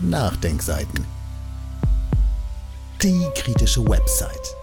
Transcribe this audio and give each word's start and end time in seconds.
Nachdenkseiten. 0.00 1.04
Die 3.02 3.26
kritische 3.34 3.84
Website. 3.84 4.54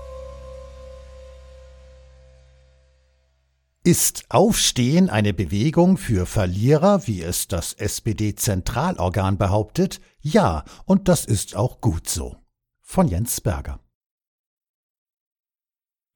Ist 3.84 4.24
Aufstehen 4.30 5.10
eine 5.10 5.34
Bewegung 5.34 5.98
für 5.98 6.26
Verlierer, 6.26 7.06
wie 7.06 7.22
es 7.22 7.50
das 7.50 7.74
SPD-Zentralorgan 7.74 9.38
behauptet? 9.38 10.00
Ja, 10.22 10.64
und 10.86 11.10
das 11.10 11.26
ist 11.26 11.58
auch 11.58 11.82
gut 11.82 12.10
so. 12.10 12.38
Von 12.82 13.10
Jens 13.10 13.42
Berger. 13.42 13.85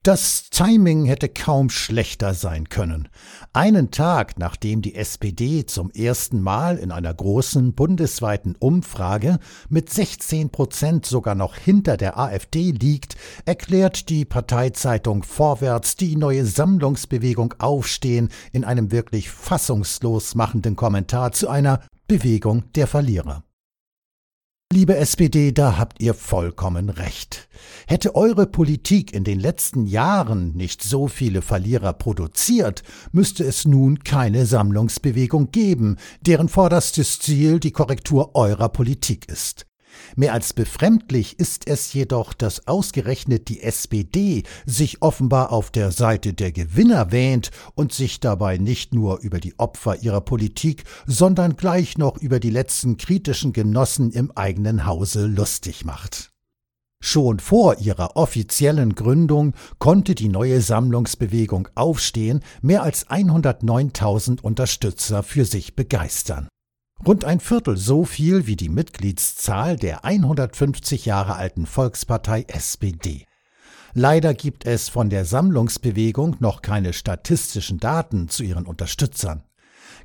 Das 0.02 0.48
Timing 0.48 1.04
hätte 1.04 1.28
kaum 1.28 1.68
schlechter 1.68 2.32
sein 2.32 2.70
können. 2.70 3.08
Einen 3.52 3.90
Tag 3.90 4.38
nachdem 4.38 4.80
die 4.80 4.94
SPD 4.94 5.66
zum 5.66 5.90
ersten 5.90 6.40
Mal 6.40 6.78
in 6.78 6.90
einer 6.90 7.12
großen 7.12 7.74
bundesweiten 7.74 8.56
Umfrage 8.58 9.38
mit 9.68 9.90
16 9.90 10.48
Prozent 10.48 11.04
sogar 11.04 11.34
noch 11.34 11.54
hinter 11.54 11.98
der 11.98 12.18
AfD 12.18 12.70
liegt, 12.70 13.16
erklärt 13.44 14.08
die 14.08 14.24
Parteizeitung 14.24 15.22
Vorwärts 15.22 15.96
die 15.96 16.16
neue 16.16 16.46
Sammlungsbewegung 16.46 17.52
Aufstehen 17.58 18.30
in 18.52 18.64
einem 18.64 18.92
wirklich 18.92 19.28
fassungslos 19.28 20.34
machenden 20.34 20.76
Kommentar 20.76 21.32
zu 21.32 21.50
einer 21.50 21.80
Bewegung 22.08 22.72
der 22.72 22.86
Verlierer. 22.86 23.44
Liebe 24.72 24.96
SPD, 24.96 25.50
da 25.50 25.78
habt 25.78 26.00
ihr 26.00 26.14
vollkommen 26.14 26.90
recht. 26.90 27.48
Hätte 27.88 28.14
eure 28.14 28.46
Politik 28.46 29.12
in 29.12 29.24
den 29.24 29.40
letzten 29.40 29.84
Jahren 29.84 30.56
nicht 30.56 30.84
so 30.84 31.08
viele 31.08 31.42
Verlierer 31.42 31.92
produziert, 31.92 32.84
müsste 33.10 33.42
es 33.42 33.64
nun 33.64 34.04
keine 34.04 34.46
Sammlungsbewegung 34.46 35.50
geben, 35.50 35.96
deren 36.20 36.48
vorderstes 36.48 37.18
Ziel 37.18 37.58
die 37.58 37.72
Korrektur 37.72 38.36
eurer 38.36 38.68
Politik 38.68 39.28
ist. 39.28 39.66
Mehr 40.16 40.34
als 40.34 40.52
befremdlich 40.52 41.38
ist 41.38 41.66
es 41.66 41.92
jedoch, 41.92 42.32
dass 42.32 42.66
ausgerechnet 42.66 43.48
die 43.48 43.62
SPD 43.62 44.42
sich 44.66 45.02
offenbar 45.02 45.52
auf 45.52 45.70
der 45.70 45.90
Seite 45.92 46.32
der 46.32 46.52
Gewinner 46.52 47.12
wähnt 47.12 47.50
und 47.74 47.92
sich 47.92 48.20
dabei 48.20 48.58
nicht 48.58 48.94
nur 48.94 49.20
über 49.20 49.40
die 49.40 49.58
Opfer 49.58 50.02
ihrer 50.02 50.20
Politik, 50.20 50.84
sondern 51.06 51.56
gleich 51.56 51.98
noch 51.98 52.16
über 52.18 52.40
die 52.40 52.50
letzten 52.50 52.96
kritischen 52.96 53.52
Genossen 53.52 54.12
im 54.12 54.30
eigenen 54.36 54.86
Hause 54.86 55.26
lustig 55.26 55.84
macht. 55.84 56.30
Schon 57.02 57.40
vor 57.40 57.78
ihrer 57.78 58.16
offiziellen 58.16 58.94
Gründung 58.94 59.54
konnte 59.78 60.14
die 60.14 60.28
neue 60.28 60.60
Sammlungsbewegung 60.60 61.68
Aufstehen 61.74 62.40
mehr 62.60 62.82
als 62.82 63.08
109.000 63.08 64.42
Unterstützer 64.42 65.22
für 65.22 65.46
sich 65.46 65.74
begeistern. 65.74 66.48
Rund 67.06 67.24
ein 67.24 67.40
Viertel 67.40 67.78
so 67.78 68.04
viel 68.04 68.46
wie 68.46 68.56
die 68.56 68.68
Mitgliedszahl 68.68 69.76
der 69.76 70.04
150 70.04 71.06
Jahre 71.06 71.36
alten 71.36 71.64
Volkspartei 71.64 72.44
SPD. 72.48 73.24
Leider 73.94 74.34
gibt 74.34 74.66
es 74.66 74.90
von 74.90 75.08
der 75.08 75.24
Sammlungsbewegung 75.24 76.36
noch 76.40 76.60
keine 76.60 76.92
statistischen 76.92 77.78
Daten 77.78 78.28
zu 78.28 78.42
ihren 78.42 78.66
Unterstützern. 78.66 79.44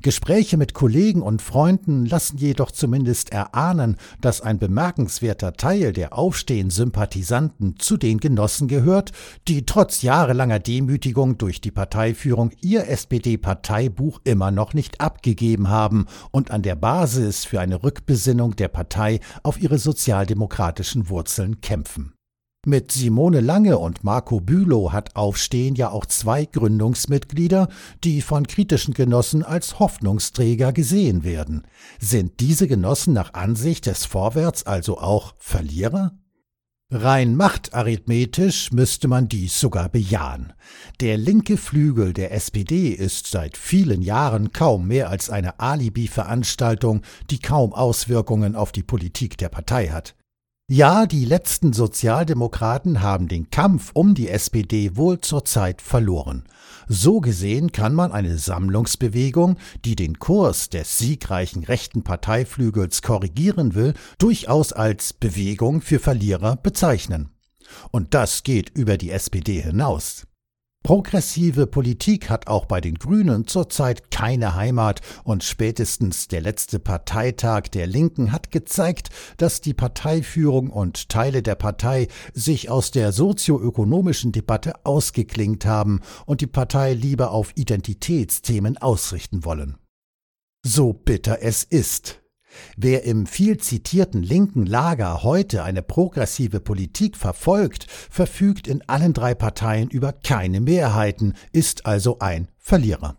Gespräche 0.01 0.57
mit 0.57 0.73
Kollegen 0.73 1.21
und 1.21 1.41
Freunden 1.41 2.05
lassen 2.05 2.37
jedoch 2.37 2.71
zumindest 2.71 3.31
erahnen, 3.31 3.97
dass 4.21 4.41
ein 4.41 4.59
bemerkenswerter 4.59 5.53
Teil 5.53 5.93
der 5.93 6.17
Aufstehen-Sympathisanten 6.17 7.75
zu 7.77 7.97
den 7.97 8.19
Genossen 8.19 8.67
gehört, 8.67 9.11
die 9.47 9.65
trotz 9.65 10.01
jahrelanger 10.01 10.59
Demütigung 10.59 11.37
durch 11.37 11.61
die 11.61 11.71
Parteiführung 11.71 12.51
ihr 12.61 12.87
SPD-Parteibuch 12.87 14.21
immer 14.23 14.51
noch 14.51 14.73
nicht 14.73 15.01
abgegeben 15.01 15.69
haben 15.69 16.05
und 16.31 16.51
an 16.51 16.61
der 16.61 16.75
Basis 16.75 17.45
für 17.45 17.59
eine 17.59 17.83
Rückbesinnung 17.83 18.55
der 18.55 18.69
Partei 18.69 19.19
auf 19.43 19.61
ihre 19.61 19.77
sozialdemokratischen 19.77 21.09
Wurzeln 21.09 21.61
kämpfen. 21.61 22.14
Mit 22.67 22.91
Simone 22.91 23.41
Lange 23.41 23.77
und 23.77 24.03
Marco 24.03 24.39
Bülow 24.39 24.91
hat 24.91 25.15
Aufstehen 25.15 25.75
ja 25.75 25.91
auch 25.91 26.07
zwei 26.07 26.45
Gründungsmitglieder, 26.45 27.69
die 28.03 28.23
von 28.23 28.47
kritischen 28.47 28.95
Genossen 28.95 29.43
als 29.43 29.77
Hoffnungsträger 29.77 30.73
gesehen 30.73 31.23
werden. 31.23 31.67
Sind 31.99 32.39
diese 32.39 32.67
Genossen 32.67 33.13
nach 33.13 33.35
Ansicht 33.35 33.85
des 33.85 34.05
Vorwärts 34.05 34.65
also 34.65 34.97
auch 34.97 35.35
Verlierer? 35.37 36.17
Rein 36.89 37.35
machtarithmetisch 37.35 38.71
müsste 38.71 39.07
man 39.07 39.29
dies 39.29 39.59
sogar 39.59 39.89
bejahen. 39.89 40.53
Der 41.01 41.19
linke 41.19 41.57
Flügel 41.57 42.13
der 42.13 42.31
SPD 42.31 42.89
ist 42.89 43.27
seit 43.27 43.57
vielen 43.57 44.01
Jahren 44.01 44.53
kaum 44.53 44.87
mehr 44.87 45.11
als 45.11 45.29
eine 45.29 45.59
Alibi-Veranstaltung, 45.59 47.03
die 47.29 47.39
kaum 47.39 47.73
Auswirkungen 47.73 48.55
auf 48.55 48.71
die 48.71 48.83
Politik 48.83 49.37
der 49.37 49.49
Partei 49.49 49.89
hat. 49.89 50.15
Ja, 50.67 51.05
die 51.05 51.25
letzten 51.25 51.73
Sozialdemokraten 51.73 53.03
haben 53.03 53.27
den 53.27 53.51
Kampf 53.51 53.91
um 53.93 54.15
die 54.15 54.29
SPD 54.29 54.97
wohl 54.97 55.21
zurzeit 55.21 55.79
verloren. 55.79 56.45
So 56.87 57.21
gesehen 57.21 57.71
kann 57.71 57.93
man 57.93 58.11
eine 58.11 58.39
Sammlungsbewegung, 58.39 59.57
die 59.85 59.95
den 59.95 60.17
Kurs 60.17 60.71
des 60.71 60.97
siegreichen 60.97 61.63
rechten 61.63 62.03
Parteiflügels 62.03 63.03
korrigieren 63.03 63.75
will, 63.75 63.93
durchaus 64.17 64.73
als 64.73 65.13
Bewegung 65.13 65.81
für 65.81 65.99
Verlierer 65.99 66.55
bezeichnen. 66.55 67.29
Und 67.91 68.15
das 68.15 68.41
geht 68.41 68.71
über 68.75 68.97
die 68.97 69.11
SPD 69.11 69.61
hinaus. 69.61 70.24
Progressive 70.85 71.65
Politik 71.65 72.29
hat 72.29 72.45
auch 72.45 72.67
bei 72.67 72.79
den 72.79 72.93
Grünen 72.93 73.47
zurzeit 73.47 74.11
keine 74.11 74.53
Heimat 74.53 75.01
und 75.23 75.43
spätestens 75.43 76.27
der 76.27 76.41
letzte 76.41 76.77
Parteitag 76.77 77.69
der 77.73 77.87
Linken 77.87 78.31
hat 78.31 78.51
gezeigt, 78.51 79.09
dass 79.37 79.61
die 79.61 79.73
Parteiführung 79.73 80.69
und 80.69 81.09
Teile 81.09 81.41
der 81.41 81.55
Partei 81.55 82.07
sich 82.35 82.69
aus 82.69 82.91
der 82.91 83.13
sozioökonomischen 83.13 84.31
Debatte 84.31 84.85
ausgeklingt 84.85 85.65
haben 85.65 86.01
und 86.27 86.41
die 86.41 86.47
Partei 86.47 86.93
lieber 86.93 87.31
auf 87.31 87.53
Identitätsthemen 87.55 88.77
ausrichten 88.77 89.43
wollen. 89.43 89.77
So 90.63 90.93
bitter 90.93 91.39
es 91.41 91.63
ist. 91.63 92.21
Wer 92.77 93.03
im 93.03 93.25
viel 93.25 93.57
zitierten 93.57 94.23
linken 94.23 94.65
Lager 94.65 95.23
heute 95.23 95.63
eine 95.63 95.81
progressive 95.81 96.59
Politik 96.59 97.17
verfolgt, 97.17 97.87
verfügt 97.89 98.67
in 98.67 98.81
allen 98.87 99.13
drei 99.13 99.33
Parteien 99.35 99.89
über 99.89 100.13
keine 100.13 100.61
Mehrheiten, 100.61 101.33
ist 101.51 101.85
also 101.85 102.19
ein 102.19 102.49
Verlierer. 102.57 103.17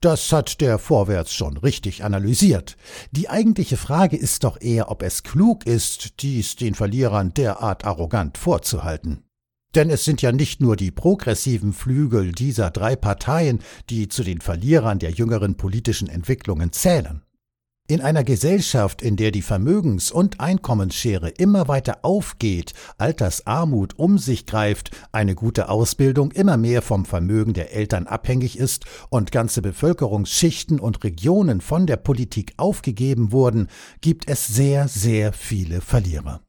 Das 0.00 0.30
hat 0.30 0.60
der 0.60 0.78
Vorwärts 0.78 1.32
schon 1.32 1.56
richtig 1.56 2.04
analysiert. 2.04 2.76
Die 3.12 3.28
eigentliche 3.30 3.76
Frage 3.76 4.16
ist 4.16 4.44
doch 4.44 4.60
eher, 4.60 4.90
ob 4.90 5.02
es 5.02 5.22
klug 5.22 5.66
ist, 5.66 6.20
dies 6.20 6.54
den 6.56 6.74
Verlierern 6.74 7.32
derart 7.32 7.84
arrogant 7.84 8.36
vorzuhalten. 8.36 9.24
Denn 9.74 9.90
es 9.90 10.04
sind 10.04 10.22
ja 10.22 10.32
nicht 10.32 10.60
nur 10.60 10.76
die 10.76 10.90
progressiven 10.90 11.72
Flügel 11.72 12.32
dieser 12.32 12.70
drei 12.70 12.94
Parteien, 12.94 13.60
die 13.90 14.08
zu 14.08 14.22
den 14.22 14.40
Verlierern 14.40 14.98
der 14.98 15.10
jüngeren 15.10 15.56
politischen 15.56 16.08
Entwicklungen 16.08 16.72
zählen. 16.72 17.25
In 17.88 18.00
einer 18.00 18.24
Gesellschaft, 18.24 19.00
in 19.00 19.14
der 19.14 19.30
die 19.30 19.42
Vermögens- 19.42 20.10
und 20.10 20.40
Einkommensschere 20.40 21.28
immer 21.28 21.68
weiter 21.68 21.98
aufgeht, 22.02 22.72
Altersarmut 22.98 23.96
um 23.96 24.18
sich 24.18 24.44
greift, 24.44 24.90
eine 25.12 25.36
gute 25.36 25.68
Ausbildung 25.68 26.32
immer 26.32 26.56
mehr 26.56 26.82
vom 26.82 27.04
Vermögen 27.04 27.52
der 27.52 27.72
Eltern 27.72 28.08
abhängig 28.08 28.58
ist 28.58 28.86
und 29.08 29.30
ganze 29.30 29.62
Bevölkerungsschichten 29.62 30.80
und 30.80 31.04
Regionen 31.04 31.60
von 31.60 31.86
der 31.86 31.96
Politik 31.96 32.54
aufgegeben 32.56 33.30
wurden, 33.30 33.68
gibt 34.00 34.28
es 34.28 34.48
sehr, 34.48 34.88
sehr 34.88 35.32
viele 35.32 35.80
Verlierer. 35.80 36.45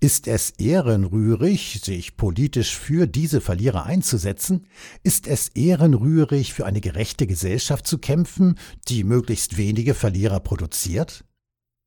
Ist 0.00 0.28
es 0.28 0.50
ehrenrührig, 0.50 1.80
sich 1.82 2.16
politisch 2.16 2.76
für 2.76 3.08
diese 3.08 3.40
Verlierer 3.40 3.84
einzusetzen? 3.84 4.68
Ist 5.02 5.26
es 5.26 5.48
ehrenrührig, 5.48 6.54
für 6.54 6.66
eine 6.66 6.80
gerechte 6.80 7.26
Gesellschaft 7.26 7.84
zu 7.84 7.98
kämpfen, 7.98 8.60
die 8.86 9.02
möglichst 9.02 9.56
wenige 9.56 9.94
Verlierer 9.94 10.38
produziert? 10.38 11.24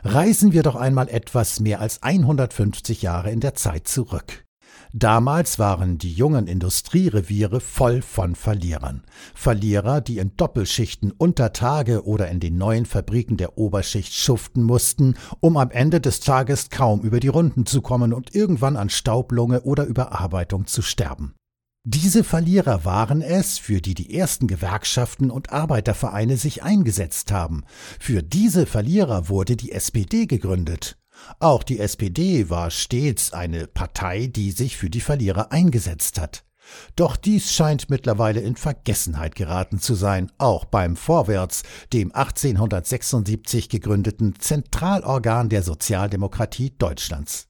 Reisen 0.03 0.51
wir 0.51 0.61
doch 0.61 0.75
einmal 0.75 1.07
etwas 1.07 1.61
mehr 1.61 1.79
als 1.79 2.03
150 2.03 3.01
Jahre 3.01 3.31
in 3.31 3.39
der 3.39 3.55
Zeit 3.55 3.87
zurück. 3.87 4.45
Damals 4.93 5.57
waren 5.57 5.97
die 5.97 6.11
jungen 6.11 6.47
Industriereviere 6.47 7.61
voll 7.61 8.01
von 8.01 8.35
Verlierern. 8.35 9.03
Verlierer, 9.33 10.01
die 10.01 10.17
in 10.17 10.35
Doppelschichten 10.35 11.11
unter 11.11 11.53
Tage 11.53 12.05
oder 12.05 12.29
in 12.29 12.41
den 12.41 12.57
neuen 12.57 12.85
Fabriken 12.85 13.37
der 13.37 13.57
Oberschicht 13.57 14.13
schuften 14.13 14.63
mussten, 14.63 15.15
um 15.39 15.55
am 15.55 15.71
Ende 15.71 16.01
des 16.01 16.19
Tages 16.19 16.69
kaum 16.69 17.01
über 17.01 17.21
die 17.21 17.29
Runden 17.29 17.65
zu 17.65 17.81
kommen 17.81 18.11
und 18.11 18.35
irgendwann 18.35 18.75
an 18.75 18.89
Staublunge 18.89 19.61
oder 19.61 19.85
Überarbeitung 19.85 20.67
zu 20.67 20.81
sterben. 20.81 21.35
Diese 21.83 22.23
Verlierer 22.23 22.85
waren 22.85 23.21
es, 23.21 23.57
für 23.57 23.81
die 23.81 23.95
die 23.95 24.15
ersten 24.15 24.45
Gewerkschaften 24.45 25.31
und 25.31 25.51
Arbeitervereine 25.51 26.37
sich 26.37 26.61
eingesetzt 26.61 27.31
haben. 27.31 27.63
Für 27.99 28.21
diese 28.21 28.67
Verlierer 28.67 29.29
wurde 29.29 29.55
die 29.55 29.71
SPD 29.71 30.27
gegründet. 30.27 31.00
Auch 31.39 31.63
die 31.63 31.79
SPD 31.79 32.49
war 32.49 32.71
stets 32.71 33.33
eine 33.33 33.67
Partei, 33.67 34.27
die 34.27 34.51
sich 34.51 34.77
für 34.77 34.89
die 34.89 35.01
Verlierer 35.01 35.51
eingesetzt 35.51 36.19
hat. 36.19 36.43
Doch 36.95 37.15
dies 37.15 37.51
scheint 37.51 37.89
mittlerweile 37.89 38.39
in 38.39 38.55
Vergessenheit 38.55 39.35
geraten 39.35 39.79
zu 39.79 39.93
sein, 39.93 40.31
auch 40.37 40.65
beim 40.65 40.95
Vorwärts, 40.95 41.63
dem 41.91 42.13
1876 42.13 43.69
gegründeten 43.69 44.39
Zentralorgan 44.39 45.49
der 45.49 45.63
Sozialdemokratie 45.63 46.73
Deutschlands. 46.77 47.47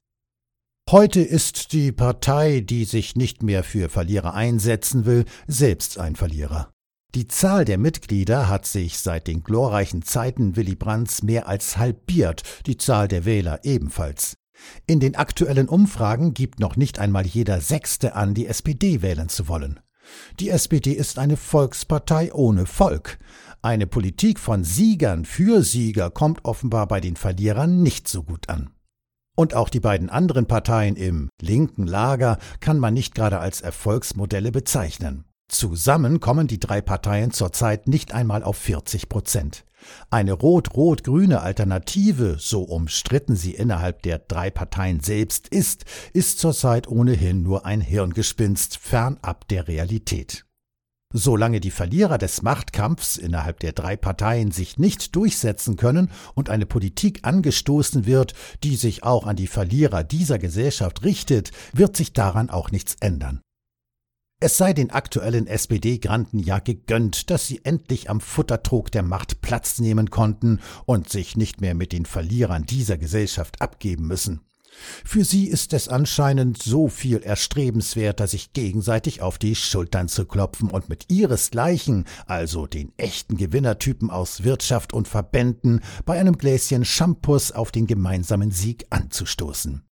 Heute 0.89 1.21
ist 1.21 1.73
die 1.73 1.91
Partei, 1.91 2.62
die 2.62 2.85
sich 2.85 3.15
nicht 3.15 3.44
mehr 3.44 3.63
für 3.63 3.89
Verlierer 3.89 4.33
einsetzen 4.33 5.06
will, 5.06 5.25
selbst 5.47 6.00
ein 6.00 6.15
Verlierer. 6.15 6.71
Die 7.13 7.28
Zahl 7.28 7.66
der 7.66 7.78
Mitglieder 7.78 8.48
hat 8.48 8.66
sich 8.66 8.98
seit 8.98 9.28
den 9.28 9.44
glorreichen 9.44 10.02
Zeiten 10.02 10.56
Willy 10.56 10.75
Brandts 10.75 11.24
mehr 11.24 11.46
als 11.46 11.75
halbiert, 11.75 12.44
die 12.68 12.78
Zahl 12.78 13.10
der 13.10 13.25
Wähler 13.25 13.60
ebenfalls. 13.63 14.38
In 14.88 15.02
den 15.02 15.18
aktuellen 15.18 15.68
Umfragen 15.68 16.34
gibt 16.34 16.62
noch 16.62 16.78
nicht 16.78 17.00
einmal 17.00 17.25
jeder 17.25 17.60
Sechste 17.60 18.16
an, 18.16 18.34
die 18.34 18.48
SPD 18.48 19.02
wählen 19.02 19.28
zu 19.28 19.50
wollen. 19.50 19.81
Die 20.40 20.50
SPD 20.50 20.94
ist 20.94 21.19
eine 21.19 21.36
Volkspartei 21.36 22.31
ohne 22.34 22.66
Volk. 22.66 23.18
Eine 23.62 23.88
Politik 23.88 24.40
von 24.40 24.64
Siegern 24.64 25.25
für 25.25 25.64
Sieger 25.64 26.12
kommt 26.12 26.46
offenbar 26.46 26.88
bei 26.88 27.02
den 27.02 27.18
Verlierern 27.18 27.84
nicht 27.84 28.07
so 28.07 28.24
gut 28.24 28.48
an. 28.48 28.69
Und 29.36 29.54
auch 29.54 29.68
die 29.68 29.80
beiden 29.81 30.10
anderen 30.10 30.46
Parteien 30.46 30.96
im 30.96 31.30
linken 31.42 31.88
Lager 31.88 32.38
kann 32.62 32.80
man 32.80 32.94
nicht 32.94 33.16
gerade 33.16 33.40
als 33.40 33.60
Erfolgsmodelle 33.60 34.52
bezeichnen. 34.54 35.25
Zusammen 35.51 36.21
kommen 36.21 36.48
die 36.48 36.62
drei 36.62 36.80
Parteien 36.80 37.31
zurzeit 37.31 37.86
nicht 37.86 38.13
einmal 38.13 38.42
auf 38.42 38.56
40 38.56 39.09
Prozent. 39.09 39.65
Eine 40.09 40.31
rot-rot-grüne 40.31 41.42
Alternative, 41.42 42.38
so 42.39 42.62
umstritten 42.62 43.36
sie 43.36 43.51
innerhalb 43.51 44.01
der 44.01 44.19
drei 44.19 44.50
Parteien 44.50 45.01
selbst 45.01 45.50
ist, 45.50 45.83
ist 46.13 46.39
zurzeit 46.39 46.88
ohnehin 46.88 47.44
nur 47.44 47.65
ein 47.65 47.81
Hirngespinst 47.81 48.77
fernab 48.77 49.45
der 49.50 49.68
Realität. 49.68 50.45
Solange 51.13 51.59
die 51.59 51.71
Verlierer 51.71 52.18
des 52.18 52.42
Machtkampfs 52.44 53.18
innerhalb 53.18 53.59
der 53.59 53.74
drei 53.74 53.97
Parteien 53.97 54.51
sich 54.51 54.77
nicht 54.77 55.18
durchsetzen 55.18 55.75
können 55.75 56.12
und 56.33 56.50
eine 56.50 56.65
Politik 56.65 57.19
angestoßen 57.24 58.06
wird, 58.06 58.33
die 58.63 58.77
sich 58.77 59.04
auch 59.04 59.27
an 59.27 59.36
die 59.36 59.47
Verlierer 59.47 60.06
dieser 60.06 60.39
Gesellschaft 60.39 61.04
richtet, 61.04 61.51
wird 61.74 61.97
sich 61.97 62.13
daran 62.13 62.50
auch 62.50 62.71
nichts 62.71 62.95
ändern. 63.01 63.42
Es 64.44 64.58
sei 64.58 64.74
den 64.74 64.90
aktuellen 64.90 65.46
SPD-Granten 65.46 66.40
ja 66.40 66.58
gegönnt, 66.58 67.30
dass 67.30 67.46
sie 67.46 67.64
endlich 67.64 68.10
am 68.10 68.20
Futtertrog 68.20 68.92
der 68.92 69.04
Macht 69.04 69.42
Platz 69.42 69.78
nehmen 69.78 70.10
konnten 70.10 70.60
und 70.88 71.10
sich 71.10 71.38
nicht 71.38 71.62
mehr 71.62 71.76
mit 71.76 71.92
den 71.92 72.08
Verlierern 72.08 72.66
dieser 72.66 72.98
Gesellschaft 72.98 73.62
abgeben 73.62 74.08
müssen. 74.08 74.42
Für 75.06 75.24
sie 75.26 75.46
ist 75.46 75.74
es 75.74 75.90
anscheinend 75.90 76.60
so 76.64 76.88
viel 76.88 77.18
erstrebenswerter, 77.18 78.26
sich 78.26 78.52
gegenseitig 78.52 79.22
auf 79.22 79.38
die 79.38 79.54
Schultern 79.54 80.08
zu 80.08 80.26
klopfen 80.26 80.72
und 80.72 80.90
mit 80.90 81.12
ihresgleichen, 81.12 82.06
also 82.26 82.66
den 82.66 82.94
echten 82.98 83.38
Gewinnertypen 83.38 84.10
aus 84.10 84.44
Wirtschaft 84.44 84.92
und 84.92 85.08
Verbänden, 85.08 85.82
bei 86.04 86.20
einem 86.20 86.40
Gläschen 86.40 86.84
Shampoos 86.84 87.52
auf 87.52 87.72
den 87.72 87.86
gemeinsamen 87.86 88.50
Sieg 88.50 88.88
anzustoßen. 88.90 89.84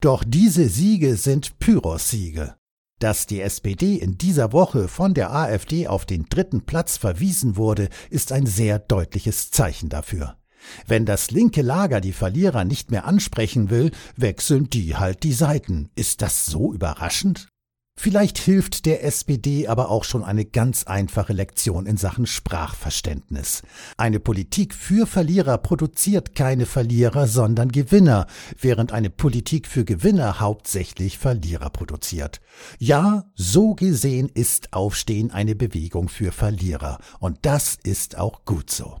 Doch 0.00 0.24
diese 0.26 0.68
Siege 0.68 1.16
sind 1.16 1.60
Pyrrhus-Siege. 1.60 2.56
Dass 2.98 3.26
die 3.26 3.40
SPD 3.40 3.94
in 3.94 4.18
dieser 4.18 4.52
Woche 4.52 4.88
von 4.88 5.14
der 5.14 5.32
AfD 5.32 5.86
auf 5.86 6.04
den 6.04 6.26
dritten 6.28 6.62
Platz 6.62 6.96
verwiesen 6.96 7.56
wurde, 7.56 7.88
ist 8.10 8.32
ein 8.32 8.46
sehr 8.46 8.78
deutliches 8.80 9.50
Zeichen 9.50 9.88
dafür. 9.88 10.36
Wenn 10.86 11.06
das 11.06 11.30
linke 11.30 11.62
Lager 11.62 12.00
die 12.00 12.12
Verlierer 12.12 12.64
nicht 12.64 12.90
mehr 12.90 13.04
ansprechen 13.04 13.70
will, 13.70 13.92
wechseln 14.16 14.68
die 14.68 14.96
halt 14.96 15.22
die 15.22 15.32
Seiten. 15.32 15.90
Ist 15.94 16.22
das 16.22 16.46
so 16.46 16.72
überraschend? 16.72 17.48
Vielleicht 18.00 18.38
hilft 18.38 18.86
der 18.86 19.02
SPD 19.02 19.66
aber 19.66 19.90
auch 19.90 20.04
schon 20.04 20.22
eine 20.22 20.44
ganz 20.44 20.84
einfache 20.84 21.32
Lektion 21.32 21.84
in 21.84 21.96
Sachen 21.96 22.26
Sprachverständnis. 22.26 23.62
Eine 23.96 24.20
Politik 24.20 24.72
für 24.72 25.04
Verlierer 25.04 25.58
produziert 25.58 26.36
keine 26.36 26.64
Verlierer, 26.64 27.26
sondern 27.26 27.72
Gewinner, 27.72 28.28
während 28.56 28.92
eine 28.92 29.10
Politik 29.10 29.66
für 29.66 29.84
Gewinner 29.84 30.38
hauptsächlich 30.38 31.18
Verlierer 31.18 31.70
produziert. 31.70 32.40
Ja, 32.78 33.24
so 33.34 33.74
gesehen 33.74 34.28
ist 34.32 34.72
Aufstehen 34.72 35.32
eine 35.32 35.56
Bewegung 35.56 36.08
für 36.08 36.30
Verlierer, 36.30 36.98
und 37.18 37.38
das 37.42 37.76
ist 37.82 38.16
auch 38.16 38.44
gut 38.44 38.70
so. 38.70 39.00